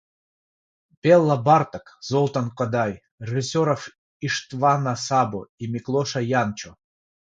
[1.01, 2.93] Бела Барток, Золтан Кодай,
[3.27, 3.81] режиссеров
[4.25, 6.71] Иштвана Сабо и Миклоша Янчо